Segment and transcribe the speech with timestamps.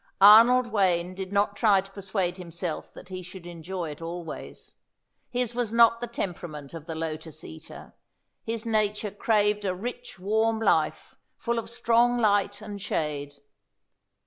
[0.19, 4.73] Arnold Wayne did not try to persuade himself that he should enjoy it always.
[5.29, 7.93] His was not the temperament of the lotus eater.
[8.43, 13.43] His nature craved a rich, warm life, full of strong light and shade.